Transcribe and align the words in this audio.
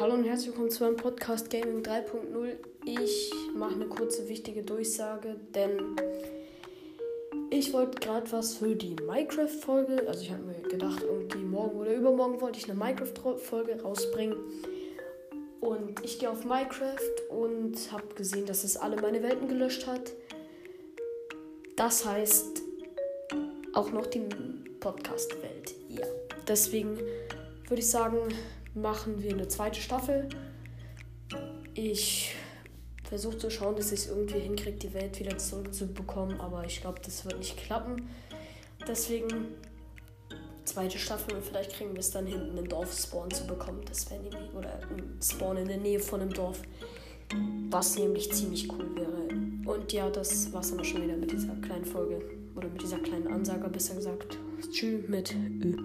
Hallo 0.00 0.14
und 0.14 0.24
herzlich 0.24 0.48
willkommen 0.48 0.70
zu 0.70 0.84
meinem 0.84 0.96
Podcast 0.96 1.50
Gaming 1.50 1.82
3.0. 1.82 2.56
Ich 2.86 3.30
mache 3.54 3.74
eine 3.74 3.86
kurze 3.86 4.26
wichtige 4.26 4.62
Durchsage, 4.62 5.36
denn 5.54 5.96
ich 7.50 7.74
wollte 7.74 8.00
gerade 8.00 8.32
was 8.32 8.54
für 8.54 8.74
die 8.74 8.96
Minecraft-Folge, 9.06 10.08
also 10.08 10.22
ich 10.22 10.30
habe 10.30 10.42
mir 10.44 10.62
gedacht, 10.62 11.02
irgendwie 11.02 11.44
morgen 11.44 11.78
oder 11.78 11.94
übermorgen 11.94 12.40
wollte 12.40 12.58
ich 12.58 12.70
eine 12.70 12.78
Minecraft-Folge 12.78 13.82
rausbringen. 13.82 14.36
Und 15.60 16.02
ich 16.02 16.18
gehe 16.18 16.30
auf 16.30 16.44
Minecraft 16.46 17.28
und 17.28 17.92
habe 17.92 18.14
gesehen, 18.14 18.46
dass 18.46 18.64
es 18.64 18.78
alle 18.78 19.00
meine 19.00 19.22
Welten 19.22 19.46
gelöscht 19.46 19.86
hat. 19.86 20.12
Das 21.76 22.06
heißt 22.06 22.62
auch 23.74 23.92
noch 23.92 24.06
die 24.06 24.24
Podcast-Welt. 24.80 25.74
Ja, 25.90 26.06
deswegen 26.48 26.96
würde 27.68 27.80
ich 27.80 27.88
sagen, 27.88 28.18
machen 28.74 29.22
wir 29.22 29.32
eine 29.32 29.48
zweite 29.48 29.80
Staffel. 29.80 30.28
Ich 31.74 32.34
versuche 33.04 33.38
zu 33.38 33.50
schauen, 33.50 33.76
dass 33.76 33.92
ich 33.92 34.00
es 34.00 34.08
irgendwie 34.08 34.38
hinkriege, 34.38 34.78
die 34.78 34.94
Welt 34.94 35.18
wieder 35.20 35.36
zurückzubekommen, 35.36 36.40
aber 36.40 36.64
ich 36.64 36.80
glaube, 36.80 37.00
das 37.04 37.24
wird 37.24 37.38
nicht 37.38 37.56
klappen. 37.56 38.08
Deswegen 38.86 39.48
zweite 40.64 40.98
Staffel 40.98 41.34
und 41.34 41.44
vielleicht 41.44 41.72
kriegen 41.72 41.92
wir 41.92 42.00
es 42.00 42.10
dann 42.10 42.26
hinten 42.26 42.56
einen 42.56 42.68
Dorf-Spawn 42.68 43.30
zu 43.30 43.46
bekommen. 43.46 43.82
Das 43.86 44.10
wäre 44.10 44.22
nämlich, 44.22 44.54
oder 44.54 44.80
ein 44.90 45.18
Spawn 45.22 45.58
in 45.58 45.68
der 45.68 45.78
Nähe 45.78 46.00
von 46.00 46.20
einem 46.20 46.32
Dorf, 46.32 46.62
was 47.70 47.98
nämlich 47.98 48.32
ziemlich 48.32 48.70
cool 48.72 48.96
wäre. 48.96 49.28
Und 49.66 49.92
ja, 49.92 50.08
das 50.10 50.52
war 50.52 50.60
es 50.60 50.74
dann 50.74 50.84
schon 50.84 51.02
wieder 51.02 51.16
mit 51.16 51.30
dieser 51.30 51.54
kleinen 51.56 51.84
Folge 51.84 52.20
oder 52.54 52.68
mit 52.68 52.82
dieser 52.82 52.98
kleinen 52.98 53.28
Ansage, 53.28 53.68
besser 53.68 53.94
gesagt. 53.94 54.38
Tschüss 54.70 55.08
mit 55.08 55.34
Ö. 55.62 55.76